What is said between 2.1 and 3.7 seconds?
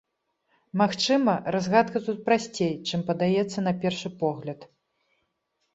прасцей, чым падаецца